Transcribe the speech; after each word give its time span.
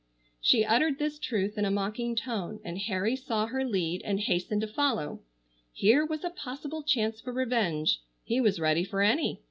She 0.41 0.65
uttered 0.65 0.97
this 0.97 1.19
truth 1.19 1.59
in 1.59 1.65
a 1.65 1.69
mocking 1.69 2.15
tone, 2.15 2.59
and 2.63 2.79
Harry 2.79 3.15
saw 3.15 3.45
her 3.45 3.63
lead 3.63 4.01
and 4.03 4.19
hastened 4.19 4.61
to 4.61 4.67
follow. 4.67 5.19
Here 5.73 6.03
was 6.03 6.23
a 6.23 6.31
possible 6.31 6.81
chance 6.81 7.21
for 7.21 7.31
revenge. 7.31 7.99
He 8.23 8.41
was 8.41 8.59
ready 8.59 8.83
for 8.83 9.03
any. 9.03 9.39